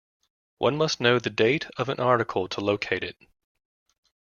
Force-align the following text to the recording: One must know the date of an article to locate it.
One 0.57 0.77
must 0.77 0.99
know 0.99 1.19
the 1.19 1.29
date 1.29 1.67
of 1.77 1.87
an 1.87 1.99
article 1.99 2.47
to 2.47 2.59
locate 2.59 3.03
it. 3.03 3.17